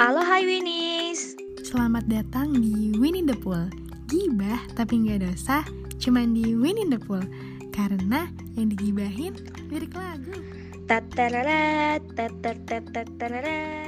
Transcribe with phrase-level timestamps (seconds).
[0.00, 1.36] Halo hai Winis.
[1.60, 3.68] Selamat datang di Win in the Pool.
[4.08, 5.60] Gibah tapi nggak dosa
[6.00, 7.20] Cuman di Win in the Pool.
[7.68, 8.24] Karena
[8.56, 9.36] yang digibahin
[9.68, 10.40] lirik lagu.
[10.88, 13.79] Tatararat, tatatatatatararat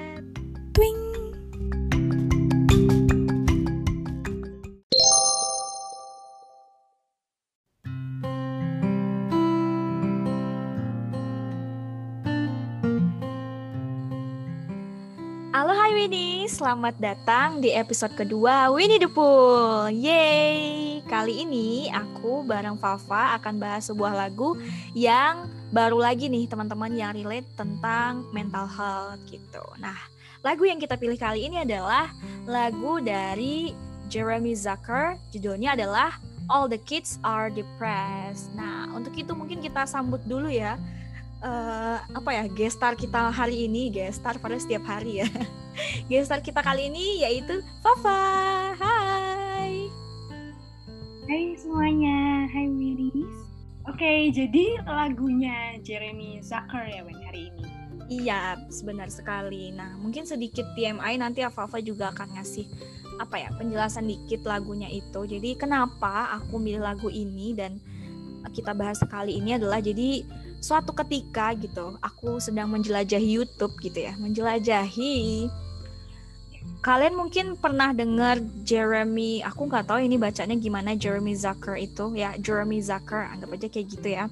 [16.63, 21.03] selamat datang di episode kedua Winnie the Pool Yeay.
[21.11, 24.55] Kali ini aku bareng Fafa akan bahas sebuah lagu
[24.95, 29.59] yang baru lagi nih teman-teman yang relate tentang mental health gitu.
[29.83, 29.99] Nah
[30.47, 32.15] lagu yang kita pilih kali ini adalah
[32.47, 33.75] lagu dari
[34.07, 35.19] Jeremy Zucker.
[35.35, 36.15] Judulnya adalah
[36.47, 38.55] All the Kids Are Depressed.
[38.55, 40.79] Nah untuk itu mungkin kita sambut dulu ya
[41.43, 45.31] eh, apa ya gestar kita hari ini gestar pada setiap hari ya
[46.11, 48.21] gestar kita kali ini yaitu Fafa.
[48.77, 49.89] Hai.
[51.29, 53.43] Hai semuanya, hai Wiris
[53.91, 57.67] Oke, jadi lagunya Jeremy Zucker ya Wen hari ini.
[58.07, 58.55] Iya
[58.87, 59.75] benar sekali.
[59.75, 62.67] Nah mungkin sedikit TMI nanti Fafa juga akan ngasih
[63.19, 65.27] apa ya penjelasan dikit lagunya itu.
[65.27, 67.83] Jadi kenapa aku milih lagu ini dan
[68.55, 70.23] kita bahas kali ini adalah jadi
[70.63, 74.15] suatu ketika gitu aku sedang menjelajahi YouTube gitu ya.
[74.15, 75.51] Menjelajahi
[76.83, 82.11] kalian mungkin pernah dengar Jeremy aku nggak tahu ini bacanya gimana Jeremy Zucker itu.
[82.19, 84.27] Ya Jeremy Zucker anggap aja kayak gitu ya.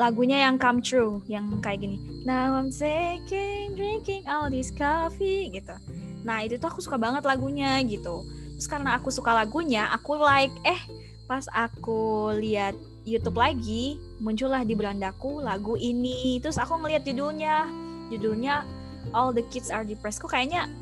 [0.00, 2.00] Lagunya yang come true yang kayak gini.
[2.24, 5.76] Now I'm taking drinking all this coffee gitu.
[6.24, 8.24] Nah itu tuh aku suka banget lagunya gitu.
[8.56, 10.80] Terus karena aku suka lagunya aku like eh
[11.28, 12.72] pas aku lihat
[13.04, 16.40] YouTube lagi muncullah di berandaku lagu ini.
[16.40, 17.68] Terus aku ngeliat judulnya.
[18.08, 18.64] Judulnya
[19.12, 20.24] All the Kids Are Depressed.
[20.24, 20.72] Kok kayaknya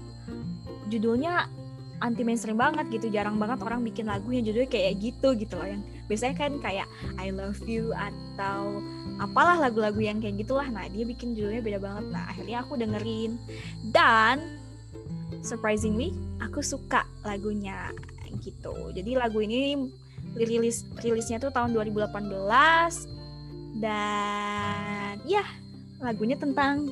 [0.93, 1.49] judulnya
[2.03, 5.71] anti mainstream banget gitu jarang banget orang bikin lagu yang judulnya kayak gitu gitu loh.
[5.71, 6.87] Yang biasanya kan kayak
[7.17, 8.83] I love you atau
[9.23, 10.67] apalah lagu-lagu yang kayak gitulah.
[10.67, 12.05] Nah dia bikin judulnya beda banget.
[12.11, 13.39] Nah akhirnya aku dengerin.
[13.95, 14.59] Dan
[15.47, 16.11] surprisingly
[16.43, 17.95] aku suka lagunya
[18.43, 18.91] gitu.
[18.91, 19.79] Jadi lagu ini
[20.35, 22.19] rilis rilisnya tuh tahun 2018
[23.79, 25.45] dan ya
[26.03, 26.91] lagunya tentang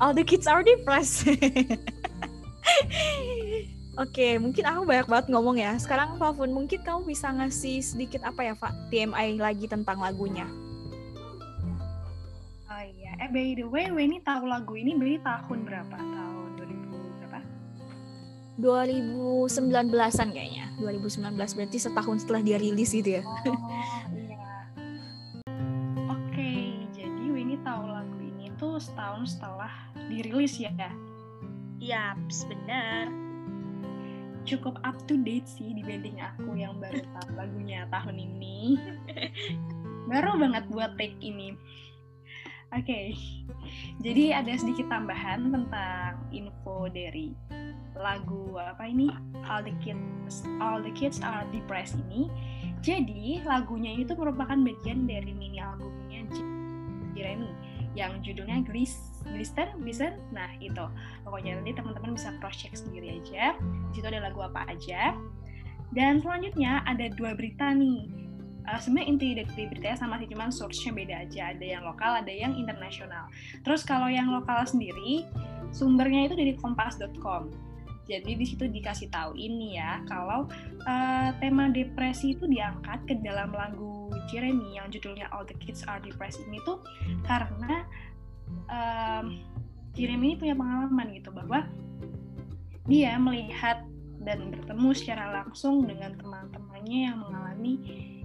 [0.00, 1.28] all the kids are depressed
[4.00, 5.76] Oke, mungkin aku banyak banget ngomong ya.
[5.76, 10.48] Sekarang Fafun, mungkin kamu bisa ngasih sedikit apa ya, Pak, TMI lagi tentang lagunya.
[12.70, 15.96] Oh iya, eh by the way, Weni tahu lagu ini dari tahun berapa?
[16.00, 17.38] Tahun 2000 berapa?
[18.56, 20.64] 2019-an kayaknya.
[20.80, 23.22] 2019 berarti setahun setelah dia rilis gitu ya.
[23.26, 23.44] Oh
[24.16, 24.70] iya.
[26.08, 26.52] Oke,
[26.94, 29.72] jadi Weni tahu lagu ini tuh setahun setelah
[30.08, 30.72] dirilis ya.
[31.80, 32.12] Iya,
[32.44, 33.08] benar.
[34.44, 38.76] Cukup up to date sih dibanding aku yang baru tahu lagunya tahun ini.
[40.12, 41.56] baru banget buat take ini.
[42.70, 43.18] Oke,
[43.98, 47.34] jadi ada sedikit tambahan tentang info dari
[47.98, 49.10] lagu apa ini
[49.42, 52.30] All the Kids All the Kids Are Depressed ini.
[52.78, 56.30] Jadi lagunya itu merupakan bagian dari mini albumnya
[57.18, 57.50] Jeremy
[57.98, 58.96] yang judulnya Glis
[59.26, 60.16] Glister Glister?
[60.32, 60.84] Nah itu.
[61.26, 63.56] Pokoknya nanti teman-teman bisa cross check sendiri aja.
[63.90, 65.14] Di situ ada lagu apa aja.
[65.90, 68.06] Dan selanjutnya ada dua berita nih.
[68.68, 71.42] Uh, sebenarnya inti dari beritanya sama sih cuman source-nya beda aja.
[71.56, 73.26] Ada yang lokal ada yang internasional.
[73.66, 75.26] Terus kalau yang lokal sendiri
[75.74, 77.69] sumbernya itu dari kompas.com
[78.10, 80.50] jadi di situ dikasih tahu ini ya kalau
[80.82, 86.02] uh, tema depresi itu diangkat ke dalam lagu Jeremy yang judulnya All the Kids Are
[86.02, 86.82] Depressed ini tuh
[87.22, 87.86] karena
[88.66, 89.38] um,
[89.94, 91.66] Jeremy ini punya pengalaman gitu bahwa
[92.90, 93.86] dia melihat
[94.20, 97.74] dan bertemu secara langsung dengan teman-temannya yang mengalami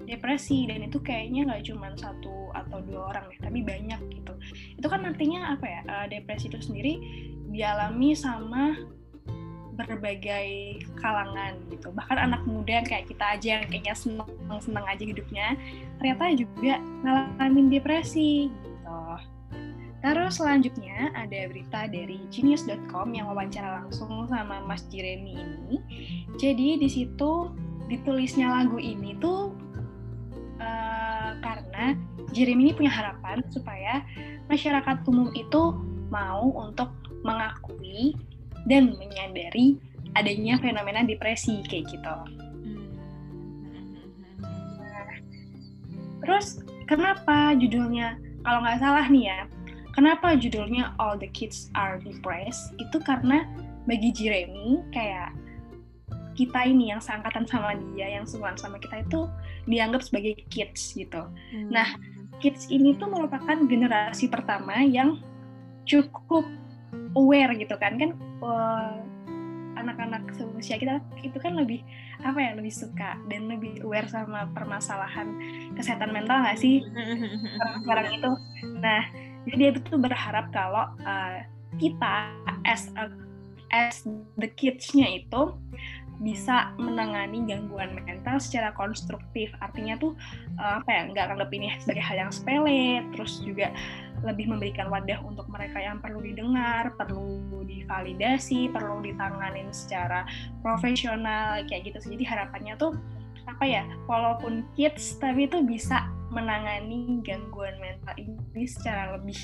[0.04, 0.68] depresi.
[0.68, 4.34] Dan itu kayaknya nggak cuma satu atau dua orang ya tapi banyak gitu.
[4.76, 5.82] Itu kan artinya apa ya?
[5.88, 6.94] Uh, depresi itu sendiri
[7.50, 8.76] dialami sama
[9.76, 11.92] berbagai kalangan gitu.
[11.92, 15.60] Bahkan anak muda kayak kita aja yang kayaknya seneng seneng aja hidupnya
[16.00, 16.74] ternyata juga
[17.04, 19.02] ngalamin depresi gitu.
[20.06, 25.82] Terus selanjutnya ada berita dari genius.com yang wawancara langsung sama Mas Jeremy ini.
[26.38, 27.50] Jadi di situ
[27.90, 29.54] ditulisnya lagu ini tuh
[30.62, 31.98] uh, karena
[32.34, 34.06] Jeremy ini punya harapan supaya
[34.46, 35.74] masyarakat umum itu
[36.14, 36.94] mau untuk
[37.26, 38.14] mengakui
[38.66, 39.78] dan menyadari
[40.16, 42.16] adanya fenomena depresi kayak gitu.
[44.80, 45.12] Nah,
[46.24, 49.40] terus kenapa judulnya kalau nggak salah nih ya,
[49.94, 52.78] kenapa judulnya All the Kids Are Depressed?
[52.78, 53.46] Itu karena
[53.86, 55.34] bagi Jeremy kayak
[56.36, 59.26] kita ini yang seangkatan sama dia, yang seumuran sama kita itu
[59.72, 61.32] dianggap sebagai kids gitu.
[61.32, 61.72] Hmm.
[61.72, 61.96] Nah,
[62.44, 65.24] kids ini tuh merupakan generasi pertama yang
[65.88, 66.44] cukup
[67.16, 67.98] aware gitu kan.
[67.98, 69.02] Kan uh,
[69.76, 71.84] anak-anak seusia kita itu kan lebih
[72.24, 75.36] apa ya lebih suka dan lebih aware sama permasalahan
[75.76, 76.84] kesehatan mental nggak sih?
[77.84, 78.32] Sekarang itu.
[78.80, 79.04] Nah
[79.46, 81.40] jadi dia tuh berharap kalau uh,
[81.76, 82.32] kita
[82.64, 83.12] as a,
[83.70, 84.08] as
[84.40, 85.54] the kids-nya itu
[86.22, 89.52] bisa menangani gangguan mental secara konstruktif.
[89.60, 90.16] Artinya tuh
[90.60, 93.72] uh, apa ya nggak anggap ini sebagai hal yang sepele terus juga
[94.24, 100.26] lebih memberikan wadah untuk mereka yang perlu didengar perlu divalidasi perlu ditanganin secara
[100.66, 102.98] profesional kayak gitu jadi harapannya tuh
[103.46, 109.38] apa ya walaupun kids tapi itu bisa menangani gangguan mental ini secara lebih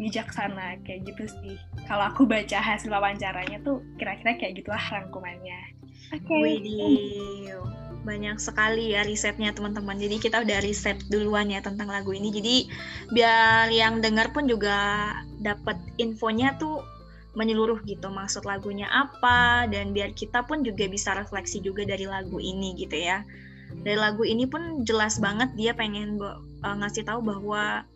[0.00, 1.56] bijaksana kayak gitu sih.
[1.84, 5.76] Kalau aku baca hasil wawancaranya tuh kira-kira kayak gitulah rangkumannya
[6.10, 6.58] Okay.
[8.00, 9.94] banyak sekali ya risetnya teman-teman.
[10.00, 12.32] Jadi kita udah riset duluan ya tentang lagu ini.
[12.32, 12.56] Jadi
[13.12, 16.80] biar yang dengar pun juga dapat infonya tuh
[17.38, 22.40] menyeluruh gitu maksud lagunya apa dan biar kita pun juga bisa refleksi juga dari lagu
[22.40, 23.22] ini gitu ya.
[23.70, 27.86] Dari lagu ini pun jelas banget dia pengen uh, ngasih tahu bahwa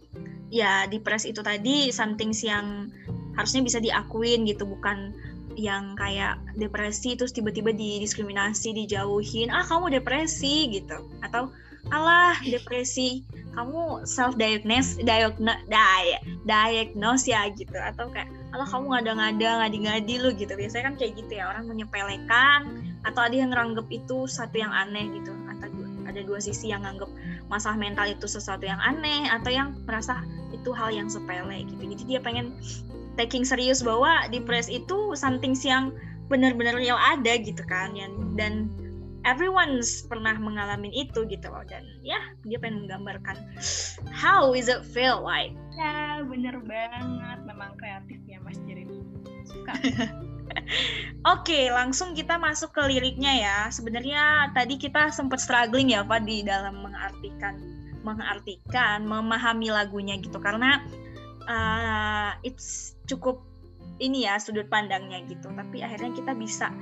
[0.54, 2.92] ya di press itu tadi something yang
[3.34, 5.10] harusnya bisa diakuin gitu bukan
[5.54, 11.08] yang kayak depresi terus tiba-tiba didiskriminasi dijauhin ah kamu depresi gitu.
[11.22, 11.50] Atau
[11.92, 13.24] alah depresi.
[13.54, 17.78] Kamu self diagnose diagnose di, diagnose ya gitu.
[17.78, 20.52] Atau kayak alah kamu ngada-ngada ngadi-ngadi lu gitu.
[20.58, 25.06] Biasanya kan kayak gitu ya orang menyepelekan atau ada yang ngeranggap itu satu yang aneh
[25.22, 25.30] gitu.
[25.46, 25.70] Atau
[26.04, 27.10] ada dua sisi yang nganggap
[27.46, 30.18] masalah mental itu sesuatu yang aneh atau yang merasa
[30.50, 31.82] itu hal yang sepele gitu.
[31.82, 32.56] Jadi dia pengen
[33.14, 35.94] taking serius bahwa di press itu something yang
[36.32, 38.72] benar-benar real ada gitu kan yang dan
[39.24, 41.64] everyone's pernah mengalami itu gitu loh.
[41.66, 43.36] Dan ya dia pengen menggambarkan
[44.12, 45.52] how is it feel like.
[45.74, 47.38] Ya bener banget.
[47.48, 49.02] Memang kreatif ya Mas Jeremy
[49.48, 49.72] suka.
[51.24, 53.58] Oke, okay, langsung kita masuk ke liriknya ya.
[53.72, 57.56] Sebenarnya tadi kita sempat struggling ya Pak di dalam mengartikan
[58.04, 60.36] mengartikan, memahami lagunya gitu.
[60.36, 60.84] Karena
[61.48, 63.44] uh, it's cukup
[64.02, 65.50] ini ya sudut pandangnya gitu.
[65.54, 66.72] Tapi akhirnya kita bisa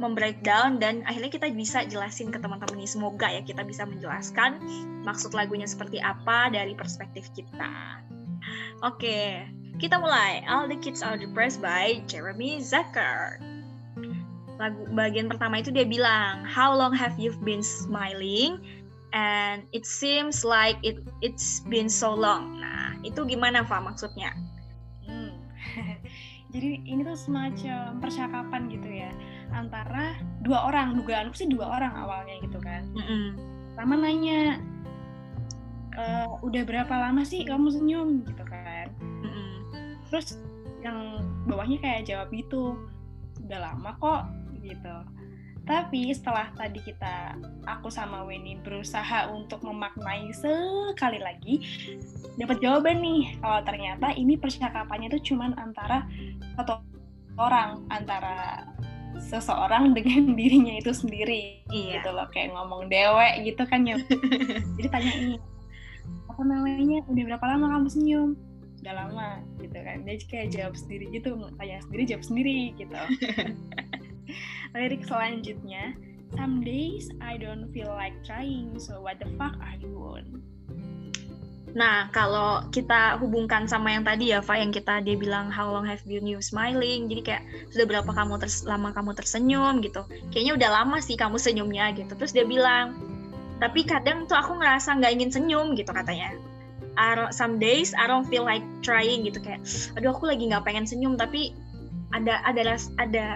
[0.00, 2.88] membreakdown dan akhirnya kita bisa jelasin ke teman-teman ini.
[2.88, 4.62] Semoga ya kita bisa menjelaskan
[5.04, 8.00] maksud lagunya seperti apa dari perspektif kita.
[8.80, 9.44] Oke
[9.80, 10.44] kita mulai.
[10.44, 13.40] All the Kids Are Depressed by Jeremy Zucker.
[14.60, 18.60] Lagu bagian pertama itu dia bilang How long have you been smiling?
[19.10, 22.60] And it seems like it it's been so long.
[22.60, 24.36] Nah itu gimana Fa maksudnya
[26.50, 29.10] jadi ini tuh semacam percakapan gitu ya
[29.54, 33.26] antara dua orang dugaanku sih dua orang awalnya gitu kan mm -hmm.
[33.74, 34.58] pertama nanya
[35.94, 36.02] e,
[36.42, 39.56] udah berapa lama sih kamu senyum gitu kan mm -hmm.
[40.10, 40.38] terus
[40.82, 42.74] yang bawahnya kayak jawab gitu
[43.46, 44.22] udah lama kok
[44.60, 44.96] gitu
[45.68, 47.36] tapi setelah tadi kita,
[47.68, 51.62] aku sama Weni berusaha untuk memaknai sekali lagi,
[52.40, 53.36] dapat jawaban nih.
[53.38, 56.08] Kalau ternyata ini percakapannya itu cuman antara
[56.56, 56.80] satu
[57.36, 58.64] orang, antara
[59.20, 62.00] seseorang dengan dirinya itu sendiri iya.
[62.00, 62.26] gitu loh.
[62.32, 64.00] Kayak ngomong dewek gitu kan ya
[64.80, 65.36] jadi tanya ini
[66.26, 67.04] apa namanya?
[67.04, 68.30] Udah berapa lama kamu senyum?
[68.80, 69.28] Udah lama
[69.60, 70.08] gitu kan.
[70.08, 72.96] Dia kayak jawab sendiri gitu tanya sendiri jawab sendiri gitu
[74.76, 75.94] lirik selanjutnya
[76.34, 80.40] some days I don't feel like trying so what the fuck are you on
[81.70, 85.86] Nah, kalau kita hubungkan sama yang tadi ya, Fa, yang kita dia bilang how long
[85.86, 90.02] have you you smiling, jadi kayak sudah berapa kamu ters lama kamu tersenyum gitu.
[90.34, 92.12] Kayaknya udah lama sih kamu senyumnya gitu.
[92.18, 92.98] Terus dia bilang,
[93.62, 96.34] tapi kadang tuh aku ngerasa nggak ingin senyum gitu katanya.
[97.32, 99.62] some days I don't feel like trying gitu kayak,
[99.94, 101.54] aduh aku lagi nggak pengen senyum tapi
[102.12, 103.26] ada ada ada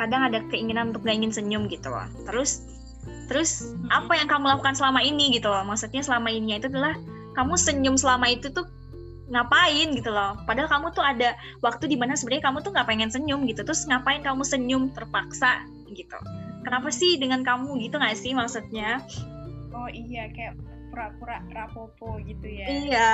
[0.00, 2.08] kadang ada keinginan untuk gak ingin senyum gitu loh.
[2.24, 2.64] Terus
[3.28, 3.92] terus hmm.
[3.92, 5.60] apa yang kamu lakukan selama ini gitu loh?
[5.68, 6.96] Maksudnya selama ini itu adalah
[7.36, 8.64] kamu senyum selama itu tuh
[9.28, 10.40] ngapain gitu loh?
[10.48, 13.60] Padahal kamu tuh ada waktu di mana sebenarnya kamu tuh nggak pengen senyum gitu.
[13.60, 16.16] Terus ngapain kamu senyum terpaksa gitu?
[16.64, 19.04] Kenapa sih dengan kamu gitu nggak sih maksudnya?
[19.70, 20.56] Oh iya kayak
[20.90, 22.66] pura-pura rapopo gitu ya.
[22.66, 23.12] Iya.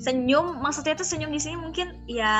[0.00, 2.34] Senyum maksudnya tuh senyum di sini mungkin ya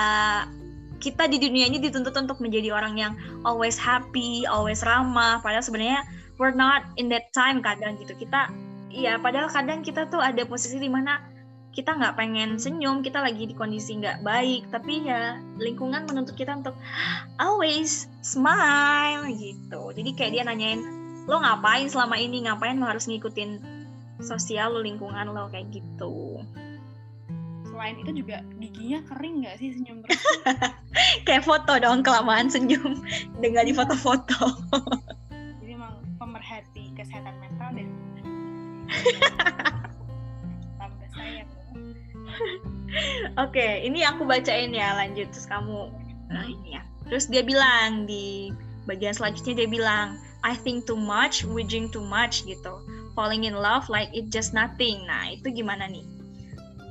[1.05, 3.13] kita di dunia ini dituntut untuk menjadi orang yang
[3.45, 5.45] always happy, always ramah.
[5.45, 6.01] Padahal sebenarnya
[6.41, 8.17] we're not in that time kadang gitu.
[8.17, 8.49] Kita
[8.89, 11.21] ya padahal kadang kita tuh ada posisi di mana
[11.75, 14.73] kita nggak pengen senyum kita lagi di kondisi nggak baik.
[14.73, 16.73] Tapi ya lingkungan menuntut kita untuk
[17.37, 19.93] always smile gitu.
[19.93, 20.81] Jadi kayak dia nanyain
[21.29, 22.49] lo ngapain selama ini?
[22.49, 23.61] Ngapain lo harus ngikutin
[24.25, 25.53] sosial lo lingkungan lo?
[25.53, 26.41] Kayak gitu
[27.75, 30.23] selain itu juga giginya kering nggak sih senyum terus
[31.27, 33.03] kayak foto dong kelamaan senyum
[33.43, 34.63] dengan di foto-foto
[35.59, 37.89] jadi emang pemerhati kesehatan mental dan
[40.79, 41.51] tambah sayang
[43.35, 45.91] Oke, ini aku bacain ya lanjut terus kamu
[46.31, 46.83] nah ini ya.
[47.11, 48.55] Terus dia bilang di
[48.87, 50.15] bagian selanjutnya dia bilang
[50.47, 52.79] I think too much, we drink too much gitu.
[53.19, 55.03] Falling in love like it just nothing.
[55.11, 56.14] Nah, itu gimana nih?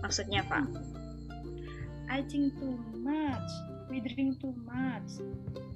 [0.04, 0.68] Maksudnya, Pak?
[2.12, 3.50] I think too much,
[3.88, 5.24] we drink too much.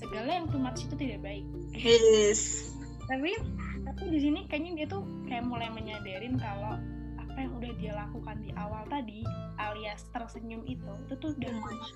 [0.03, 1.47] Segala yang too much itu tidak baik.
[1.73, 2.69] Yes.
[3.07, 3.39] Tapi
[3.87, 6.75] tapi di sini kayaknya dia tuh kayak mulai menyadarin kalau
[7.15, 9.23] apa yang udah dia lakukan di awal tadi
[9.61, 11.87] alias tersenyum itu itu tuh udah too much.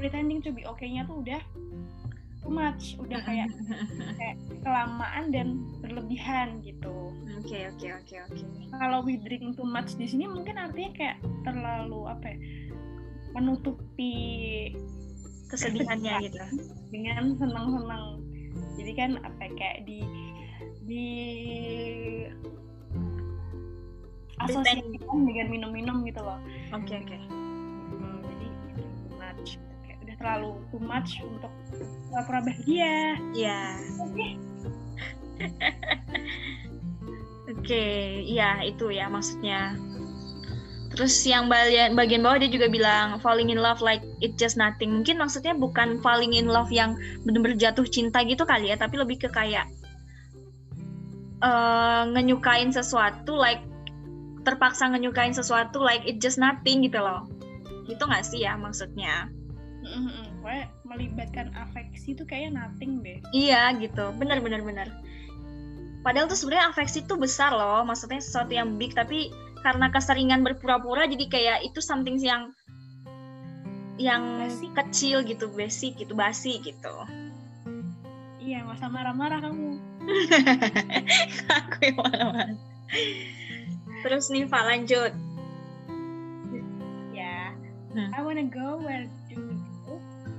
[0.00, 1.38] pretending to be okay-nya tuh udah
[2.42, 3.48] too much udah kayak
[4.18, 8.44] kayak kelamaan dan berlebihan gitu Oke, oke, oke, oke.
[8.78, 12.38] kalau we drink too much di sini mungkin artinya kayak terlalu apa ya
[13.32, 14.14] menutupi
[15.50, 16.38] Kesedihannya gitu.
[16.94, 18.04] dengan senang-senang
[18.78, 20.00] jadi kan apa ya, kayak di
[20.86, 21.06] di
[24.38, 26.38] asosiasikan dengan minum-minum gitu loh
[26.72, 27.16] Oke, oke.
[27.90, 28.46] Hmm, jadi
[29.06, 29.48] too much
[30.22, 31.50] terlalu too much untuk
[32.06, 33.60] pura-pura bahagia Iya.
[37.50, 37.82] Oke,
[38.38, 39.74] iya itu ya maksudnya.
[40.94, 45.02] Terus yang bagian bagian bawah dia juga bilang falling in love like it just nothing.
[45.02, 46.94] Mungkin maksudnya bukan falling in love yang
[47.26, 49.66] benar-benar jatuh cinta gitu kali ya, tapi lebih ke kayak
[51.42, 53.66] eh ngenyukain sesuatu like
[54.46, 57.26] terpaksa ngenyukain sesuatu like it just nothing gitu loh.
[57.88, 59.26] Gitu nggak sih ya maksudnya?
[60.42, 64.88] Pokoknya melibatkan afeksi tuh kayaknya nothing deh Iya gitu, benar benar benar.
[66.02, 69.30] Padahal tuh sebenarnya afeksi tuh besar loh, maksudnya sesuatu yang big tapi
[69.62, 72.50] karena keseringan berpura-pura jadi kayak itu something yang
[73.94, 74.70] yang Basic.
[74.74, 76.90] kecil gitu, basic gitu, basi gitu.
[78.42, 79.78] iya nggak usah marah-marah kamu
[81.62, 82.58] Aku yang mana-mana.
[84.02, 85.12] Terus nih Pak lanjut.
[87.14, 87.54] ya
[87.92, 88.08] Hmm.
[88.16, 89.06] I wanna go where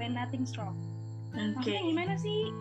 [0.03, 0.75] when nothing's wrong
[1.31, 1.63] Oke.
[1.63, 2.51] maksudnya gimana sih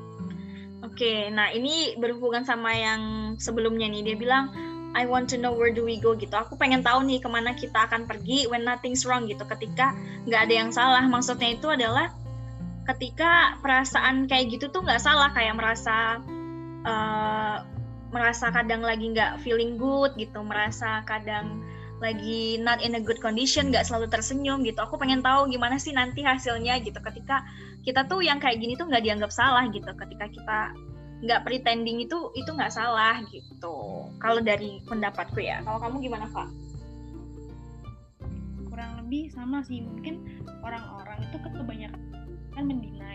[0.82, 4.02] Oke, nah ini berhubungan sama yang sebelumnya nih.
[4.02, 4.50] Dia bilang,
[4.98, 6.34] I want to know where do we go gitu.
[6.34, 9.46] Aku pengen tahu nih ke mana kita akan pergi when nothing's wrong gitu.
[9.46, 9.94] Ketika
[10.26, 11.06] nggak ada yang salah.
[11.06, 12.10] Maksudnya itu adalah
[12.92, 15.30] ketika perasaan kayak gitu tuh nggak salah.
[15.30, 16.18] Kayak merasa
[16.82, 17.56] eh,
[18.10, 20.42] merasa kadang lagi nggak feeling good gitu.
[20.42, 21.62] Merasa kadang
[22.02, 24.82] lagi not in a good condition, nggak selalu tersenyum gitu.
[24.82, 26.98] Aku pengen tahu gimana sih nanti hasilnya gitu.
[26.98, 27.46] Ketika
[27.86, 30.58] kita tuh yang kayak gini tuh nggak dianggap salah gitu ketika kita
[31.22, 36.50] nggak pretending itu itu nggak salah gitu kalau dari pendapatku ya kalau kamu gimana Pak?
[38.66, 40.24] kurang lebih sama sih mungkin
[40.66, 42.00] orang-orang itu kan kebanyakan
[42.56, 43.11] kan adanya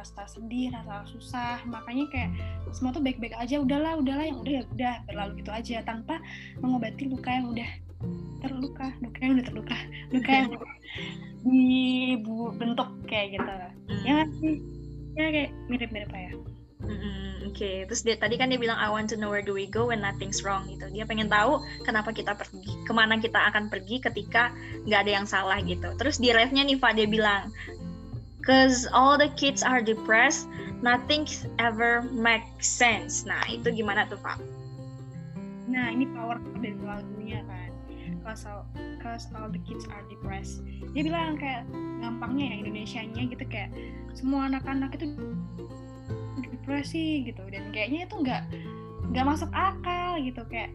[0.00, 1.60] rasa sedih, rasa susah.
[1.68, 2.30] Makanya kayak
[2.72, 5.76] semua tuh baik-baik aja udahlah udahlah yang udah ya udah berlalu gitu aja.
[5.84, 6.18] Tanpa
[6.64, 7.70] mengobati luka yang udah
[8.40, 9.76] terluka luka yang udah terluka
[10.08, 10.48] luka yang
[11.44, 13.52] dibentuk kayak gitu.
[14.08, 14.56] Ya nggak sih?
[15.18, 16.32] Ya kayak mirip-mirip lah ya.
[16.80, 19.68] Mm-mm, Oke, terus dia tadi kan dia bilang I want to know where do we
[19.68, 20.88] go when nothing's wrong gitu.
[20.88, 24.48] Dia pengen tahu kenapa kita pergi, ke mana kita akan pergi ketika
[24.88, 25.92] nggak ada yang salah gitu.
[26.00, 27.52] Terus di refnya nih Pak dia bilang,
[28.50, 30.50] cause all the kids are depressed,
[30.82, 31.22] nothing
[31.62, 33.22] ever makes sense.
[33.22, 34.42] Nah itu gimana tuh Pak?
[35.70, 37.70] Nah, ini power dari lagunya kan.
[38.26, 38.66] Cause all,
[38.98, 40.66] cause all the kids are depressed.
[40.90, 41.62] Dia bilang kayak
[42.02, 43.70] gampangnya ya Indonesianya gitu kayak
[44.18, 45.14] semua anak-anak itu
[46.42, 48.42] depresi gitu dan kayaknya itu nggak
[49.14, 50.74] nggak masuk akal gitu kayak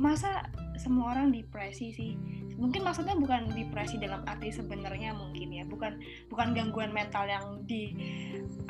[0.00, 0.48] masa
[0.80, 2.12] semua orang depresi sih
[2.62, 5.98] mungkin maksudnya bukan depresi dalam arti sebenarnya mungkin ya bukan
[6.30, 7.90] bukan gangguan mental yang di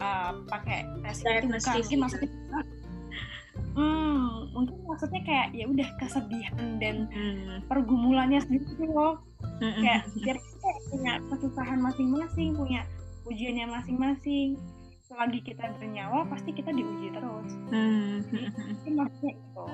[0.01, 2.01] uh, pakai tes itu bukan mungkin gitu.
[2.01, 2.31] maksudnya
[3.77, 7.61] hmm mungkin maksudnya kayak ya udah kesedihan dan Hmm.
[7.69, 9.21] pergumulannya sendiri loh
[9.61, 9.81] Mm-mm.
[9.85, 12.81] kayak biar kita punya kesusahan masing-masing punya
[13.25, 14.57] ujiannya masing-masing
[15.05, 18.25] selagi kita bernyawa pasti kita diuji terus Hmm.
[18.57, 19.67] mungkin maksudnya itu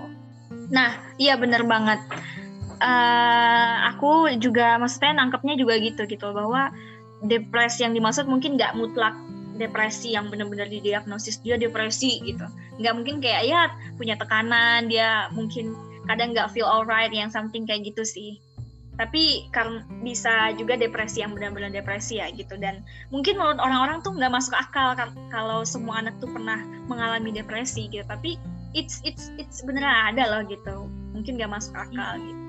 [0.48, 2.00] Nah, iya bener banget.
[2.78, 6.70] Eh, aku juga maksudnya nangkepnya juga gitu gitu bahwa
[7.26, 9.18] depresi yang dimaksud mungkin nggak mutlak
[9.58, 12.46] depresi yang benar-benar didiagnosis dia depresi gitu.
[12.78, 13.66] Nggak mungkin kayak ya
[13.98, 15.74] punya tekanan dia mungkin
[16.06, 18.38] kadang nggak feel alright yang something kayak gitu sih.
[18.98, 22.82] tapi karena bisa juga depresi yang benar-benar depresi ya gitu dan
[23.14, 24.98] mungkin menurut orang-orang tuh nggak masuk akal
[25.30, 26.58] kalau semua anak tuh pernah
[26.90, 28.34] mengalami depresi gitu tapi
[28.74, 32.47] it's it's it's beneran ada loh gitu mungkin nggak masuk akal gitu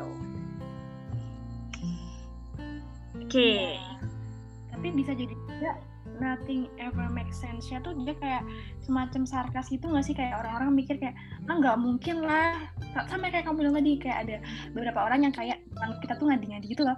[3.30, 3.78] okay.
[3.78, 4.10] ya,
[4.74, 5.72] tapi bisa jadi juga
[6.20, 8.44] nothing ever make sense ya tuh dia kayak
[8.84, 10.16] semacam sarkas gitu nggak sih?
[10.18, 11.16] Kayak orang-orang mikir kayak
[11.48, 12.68] ah nggak mungkin lah.
[13.08, 14.36] Sama kayak kamu bilang tadi kayak ada
[14.76, 15.64] beberapa orang yang kayak
[16.04, 16.98] kita tuh ngadi-ngadi gitu loh.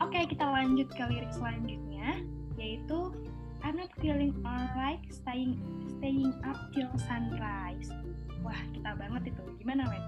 [0.00, 2.20] Oke kita lanjut ke lirik selanjutnya
[2.60, 3.12] yaitu
[3.60, 5.60] I'm not feeling alright staying
[6.00, 7.92] staying up till sunrise.
[8.40, 9.42] Wah kita banget itu.
[9.60, 10.04] Gimana Wen?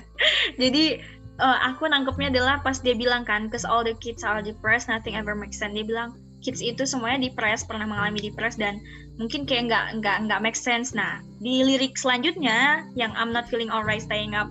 [0.60, 1.04] jadi
[1.40, 5.16] uh, aku nangkepnya adalah pas dia bilang kan cause all the kids are depressed nothing
[5.16, 5.72] ever makes sense.
[5.76, 8.80] Dia bilang kids itu semuanya depres pernah mengalami depres dan
[9.16, 10.92] mungkin kayak nggak nggak nggak make sense.
[10.92, 14.48] Nah di lirik selanjutnya yang I'm not feeling alright staying up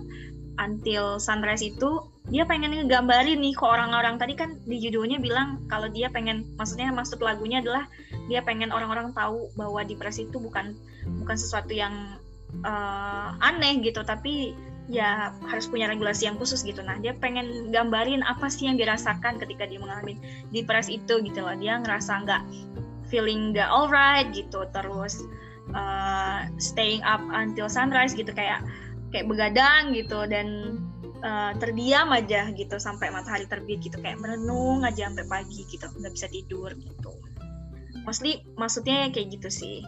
[0.56, 4.18] until sunrise itu dia pengen ngegambarin nih ke orang-orang.
[4.18, 7.86] Tadi kan di judulnya bilang kalau dia pengen maksudnya maksud lagunya adalah
[8.26, 10.74] dia pengen orang-orang tahu bahwa depresi itu bukan
[11.22, 12.18] bukan sesuatu yang
[12.66, 16.78] uh, aneh gitu tapi ya harus punya regulasi yang khusus gitu.
[16.82, 20.18] Nah, dia pengen gambarin apa sih yang dirasakan ketika dia mengalami
[20.54, 21.54] depresi itu gitu loh.
[21.58, 22.42] Dia ngerasa nggak
[23.10, 25.22] feeling nggak alright gitu, terus
[25.74, 28.62] uh, staying up until sunrise gitu kayak
[29.10, 30.78] kayak begadang gitu dan
[31.22, 36.14] uh, terdiam aja gitu sampai matahari terbit gitu kayak merenung aja sampai pagi gitu nggak
[36.14, 37.12] bisa tidur gitu.
[38.06, 39.82] Mostly maksudnya kayak gitu sih.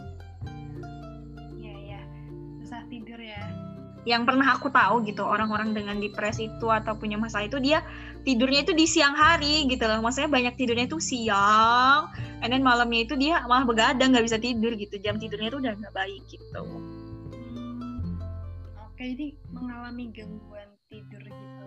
[4.09, 7.85] Yang pernah aku tahu gitu orang-orang dengan depresi itu atau punya masalah itu dia
[8.25, 10.01] tidurnya itu di siang hari gitu loh.
[10.01, 12.09] Maksudnya banyak tidurnya itu siang
[12.41, 14.97] and then malamnya itu dia malah begadang nggak bisa tidur gitu.
[14.97, 16.63] Jam tidurnya itu udah nggak baik gitu.
[17.37, 18.17] Hmm,
[18.81, 21.65] oke jadi mengalami gangguan tidur gitu.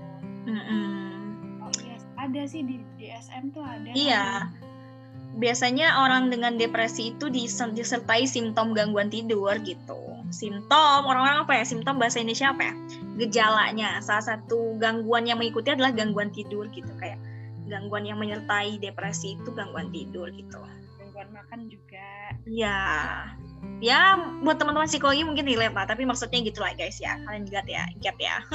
[0.50, 1.62] Mm -hmm.
[1.62, 1.96] oh iya.
[2.18, 3.90] Ada sih di DSM tuh ada.
[3.94, 4.50] Iya.
[5.38, 11.00] Biasanya orang dengan depresi itu disertai simptom gangguan tidur gitu simptom.
[11.06, 11.64] Orang-orang apa ya?
[11.68, 12.74] Simptom bahasa Indonesia apa ya?
[13.20, 13.90] Gejalanya.
[14.02, 16.90] Salah satu gangguan yang mengikuti adalah gangguan tidur gitu.
[16.98, 17.20] Kayak
[17.68, 20.58] gangguan yang menyertai depresi itu gangguan tidur gitu.
[20.98, 22.34] Gangguan makan juga.
[22.48, 22.80] Ya
[23.78, 25.86] ya buat teman-teman psikologi mungkin relate lah.
[25.86, 27.20] Tapi maksudnya gitu lah guys ya.
[27.28, 28.40] Kalian juga ya get ya.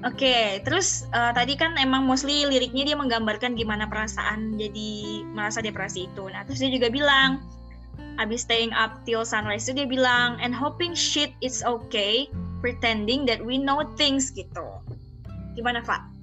[0.00, 5.60] Oke, okay, terus uh, tadi kan emang mostly liriknya dia menggambarkan gimana perasaan jadi merasa
[5.60, 6.24] depresi itu.
[6.24, 7.44] Nah, terus dia juga bilang
[8.20, 12.28] abis staying up till sunrise itu dia bilang and hoping shit is okay
[12.60, 14.68] pretending that we know things gitu.
[15.56, 16.20] Gimana Pak?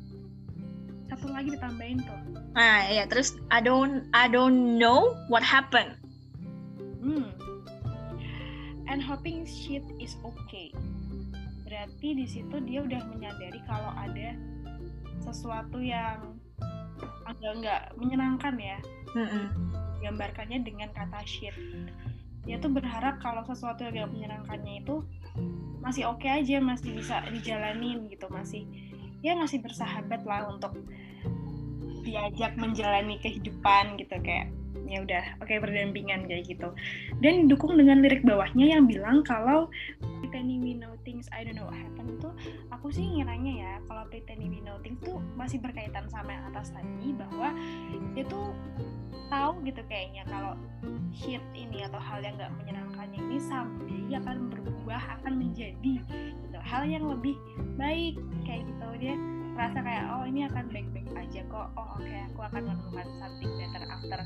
[1.17, 2.19] satu lagi ditambahin tuh
[2.53, 5.97] nah ya terus I don't I don't know what happened.
[7.01, 7.29] Hmm.
[8.89, 10.71] and hoping shit is okay.
[11.67, 14.33] Berarti di situ dia udah menyadari kalau ada
[15.21, 16.39] sesuatu yang
[17.27, 18.79] agak nggak menyenangkan ya.
[19.13, 21.53] Mm -mm menggambarkannya dengan kata shit.
[22.47, 25.03] Dia tuh berharap kalau sesuatu yang gak menyenangkannya itu
[25.83, 28.65] masih oke okay aja masih bisa dijalanin gitu masih
[29.21, 30.73] ya masih bersahabat lah untuk
[32.07, 34.51] diajak menjalani kehidupan gitu kayak
[34.87, 36.71] ya udah oke okay, berdampingan kayak gitu.
[37.19, 39.67] Dan didukung dengan lirik bawahnya yang bilang kalau
[40.23, 42.29] pretending we know things I don't know what happened itu
[42.73, 46.71] aku sih ngiranya ya kalau pretending we know things tuh masih berkaitan sama yang atas
[46.71, 47.53] tadi bahwa
[48.15, 48.39] itu
[49.27, 50.55] tahu gitu kayaknya kalau
[51.11, 56.83] shit ini atau hal yang nggak menyenangkannya ini someday akan berubah akan menjadi gitu hal
[56.87, 57.35] yang lebih
[57.79, 58.87] baik kayak gitu.
[58.99, 59.15] Dia
[59.57, 61.67] rasa kayak oh ini akan baik-baik aja kok.
[61.75, 64.19] Oh oke okay, aku akan menemukan something better after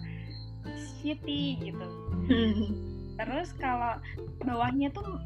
[1.02, 1.88] shitty gitu.
[3.18, 3.98] Terus kalau
[4.46, 5.20] bawahnya tuh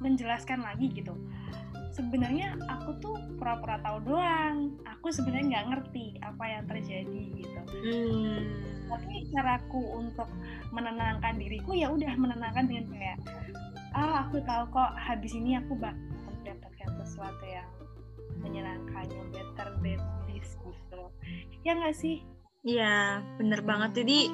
[0.00, 1.12] menjelaskan lagi gitu.
[1.92, 4.78] Sebenarnya aku tuh pura-pura tahu doang.
[4.98, 7.60] Aku sebenarnya nggak ngerti apa yang terjadi gitu.
[7.68, 8.40] Hmm.
[8.88, 10.24] tapi caraku untuk
[10.72, 13.18] menenangkan diriku ya udah menenangkan dengan kayak
[13.92, 16.00] ah aku tahu kok habis ini aku bakal
[16.40, 17.68] mendapatkan sesuatu yang
[18.40, 21.02] menyenangkan yang better than this gitu.
[21.66, 22.24] Ya nggak sih?
[22.64, 24.02] Iya, bener banget.
[24.02, 24.32] Jadi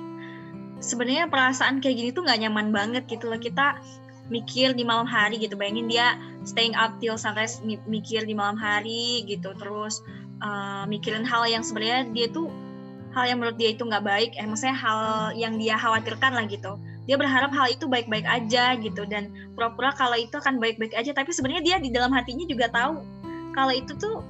[0.85, 3.41] sebenarnya perasaan kayak gini tuh nggak nyaman banget gitu loh.
[3.41, 3.81] Kita
[4.29, 5.57] mikir di malam hari gitu.
[5.57, 9.57] Bayangin dia staying up till sunrise mikir di malam hari gitu.
[9.57, 10.05] Terus
[10.45, 12.53] uh, mikirin hal yang sebenarnya dia tuh
[13.17, 14.31] hal yang menurut dia itu nggak baik.
[14.37, 16.77] Eh maksudnya hal yang dia khawatirkan lah gitu.
[17.05, 19.09] Dia berharap hal itu baik-baik aja gitu.
[19.09, 21.17] Dan pura-pura kalau itu akan baik-baik aja.
[21.17, 23.01] Tapi sebenarnya dia di dalam hatinya juga tahu
[23.57, 24.21] kalau itu tuh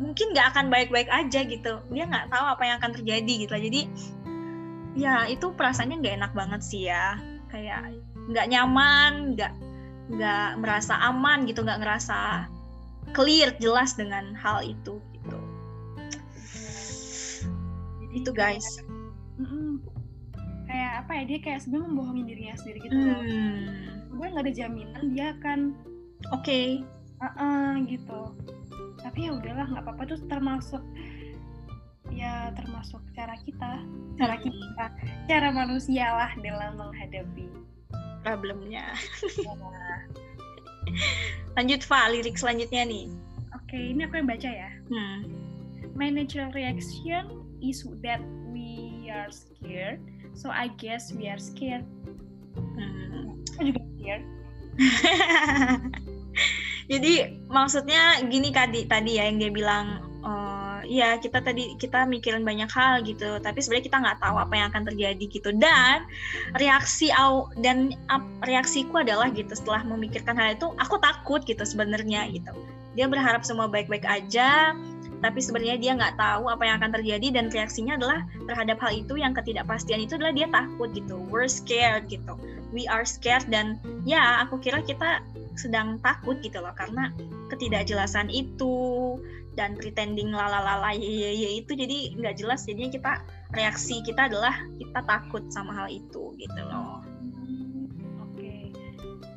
[0.00, 1.80] mungkin nggak akan baik-baik aja gitu.
[1.92, 3.80] Dia nggak tahu apa yang akan terjadi gitu jadi
[4.98, 7.18] ya itu perasaannya nggak enak banget sih ya.
[7.50, 7.94] Kayak
[8.30, 9.52] nggak nyaman nggak
[10.10, 12.50] nggak merasa aman gitu nggak ngerasa
[13.14, 15.38] clear jelas dengan hal itu gitu.
[18.10, 18.82] Itu guys.
[20.70, 24.14] Kayak apa ya dia kayak sebenarnya membohongi dirinya sendiri gitu hmm.
[24.14, 25.74] gue nggak ada jaminan dia akan
[26.34, 26.60] oke.
[27.20, 28.20] Uh gitu.
[29.00, 30.02] Tapi ya udahlah nggak apa-apa.
[30.14, 30.82] Tuh termasuk
[32.10, 33.82] ya termasuk cara kita
[34.18, 34.84] cara kita
[35.30, 37.46] cara manusia lah dalam menghadapi.
[38.20, 38.84] Problemnya.
[39.48, 40.00] Nah,
[41.56, 43.08] lanjut Fa lirik selanjutnya nih.
[43.56, 44.70] Oke ini aku yang baca ya.
[44.90, 45.20] Hmm.
[45.98, 48.20] my natural reaction is that
[48.52, 50.00] we are scared.
[50.32, 51.84] So I guess we are scared.
[52.56, 53.40] Hmm.
[53.56, 54.24] aku juga scared.
[56.90, 57.12] Jadi
[57.46, 59.86] maksudnya gini tadi tadi ya yang dia bilang
[60.26, 60.59] oh
[60.90, 63.38] iya kita tadi kita mikirin banyak hal gitu.
[63.38, 65.50] Tapi sebenarnya kita nggak tahu apa yang akan terjadi gitu.
[65.54, 66.02] Dan
[66.58, 67.94] reaksi au dan
[68.42, 72.50] reaksiku adalah gitu setelah memikirkan hal itu aku takut gitu sebenarnya gitu.
[72.98, 74.74] Dia berharap semua baik-baik aja
[75.20, 79.20] tapi sebenarnya dia nggak tahu apa yang akan terjadi dan reaksinya adalah terhadap hal itu
[79.20, 81.20] yang ketidakpastian itu adalah dia takut gitu.
[81.28, 82.40] We're scared gitu.
[82.72, 83.76] We are scared dan
[84.08, 85.20] ya aku kira kita
[85.60, 87.12] sedang takut gitu loh karena
[87.52, 88.72] ketidakjelasan itu
[89.58, 92.66] dan pretending lalalala ye ye ye itu jadi nggak jelas.
[92.66, 93.12] Jadinya kita
[93.54, 97.02] reaksi kita adalah kita takut sama hal itu gitu loh.
[97.02, 97.86] Hmm,
[98.22, 98.52] oke.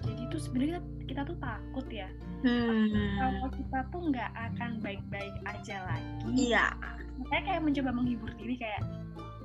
[0.05, 2.09] Jadi tuh sebenarnya kita tuh takut ya.
[2.43, 2.91] Hmm.
[3.17, 6.75] Kalau kita tuh nggak akan baik-baik aja lagi iya.
[7.19, 8.81] makanya kayak mencoba menghibur diri kayak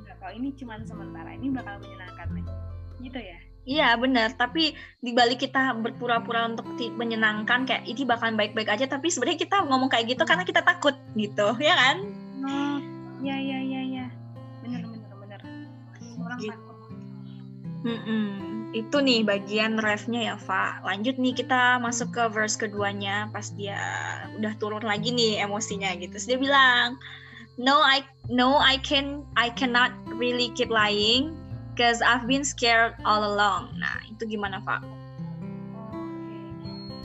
[0.02, 2.28] nggak kalau ini cuman sementara ini bakal menyenangkan
[2.98, 4.72] gitu ya iya benar tapi
[5.04, 6.64] dibalik kita berpura-pura untuk
[6.96, 10.96] menyenangkan kayak ini bakalan baik-baik aja tapi sebenarnya kita ngomong kayak gitu karena kita takut
[11.12, 11.96] gitu ya kan
[12.48, 12.80] oh
[13.20, 14.06] ya ya ya ya
[14.64, 15.40] bener bener bener
[16.16, 16.56] orang Gitu.
[16.56, 16.76] takut
[17.86, 18.74] Mm-mm.
[18.74, 20.82] Itu nih bagian refnya ya, Fa.
[20.82, 23.78] Lanjut nih kita masuk ke verse keduanya pas dia
[24.34, 26.18] udah turun lagi nih emosinya gitu.
[26.18, 26.98] Terus dia bilang,
[27.54, 31.38] "No, I no I can I cannot really keep lying
[31.78, 34.58] because I've been scared all along." Nah, itu gimana?
[34.58, 34.82] Oke.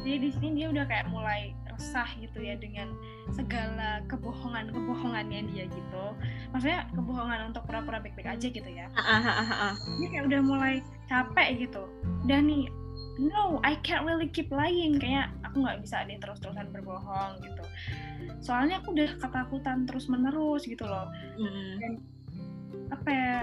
[0.01, 2.93] Jadi di sini dia udah kayak mulai resah gitu ya dengan
[3.33, 6.05] segala kebohongan-kebohongannya dia gitu.
[6.53, 8.89] Maksudnya kebohongan untuk pura-pura baik-baik aja gitu ya.
[10.01, 11.85] Dia kayak udah mulai capek gitu.
[12.29, 12.69] Dan nih,
[13.21, 15.01] no, I can't really keep lying.
[15.01, 17.63] Kayak aku nggak bisa nih terus-terusan berbohong gitu.
[18.43, 21.09] Soalnya aku udah ketakutan terus-menerus gitu loh.
[21.39, 22.01] Mm.
[22.93, 23.37] Apa ya,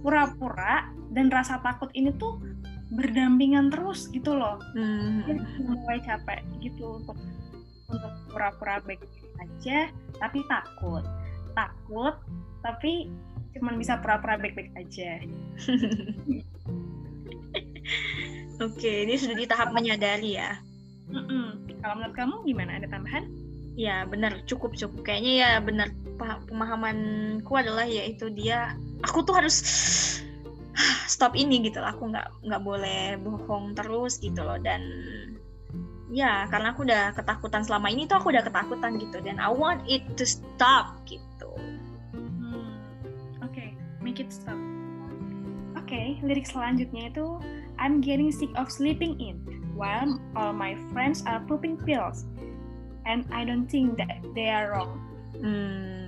[0.00, 2.40] pura-pura dan rasa takut ini tuh
[2.90, 4.58] berdampingan terus gitu loh.
[4.74, 5.22] Mm.
[5.28, 7.16] udah mulai capek gitu untuk
[7.90, 9.02] untuk pura-pura baik
[9.42, 9.90] aja
[10.22, 11.02] tapi takut
[11.58, 12.14] takut
[12.62, 13.10] tapi
[13.58, 15.18] cuman bisa pura-pura baik-baik aja
[18.60, 20.60] Oke, ini sudah di tahap menyadari ya.
[21.10, 21.66] Mm-mm.
[21.82, 23.26] kalau menurut kamu gimana ada tambahan
[23.74, 25.88] Ya benar cukup cukup kayaknya ya benar
[26.20, 29.56] pemahamanku adalah yaitu dia aku tuh harus
[31.12, 31.90] stop ini gitu loh.
[31.92, 34.60] Aku nggak nggak boleh bohong terus gitu loh.
[34.60, 34.80] Dan
[36.10, 39.18] ya karena aku udah ketakutan selama ini tuh aku udah ketakutan gitu.
[39.24, 41.50] Dan I want it to stop gitu.
[42.14, 42.76] Hmm,
[43.40, 43.64] oke.
[44.04, 44.58] Make it stop.
[45.74, 47.26] Oke lirik selanjutnya itu
[47.80, 49.42] I'm getting sick of sleeping in
[49.74, 52.28] while all my friends are pooping pills
[53.08, 55.00] and I don't think that they are wrong.
[55.40, 55.99] Hmm.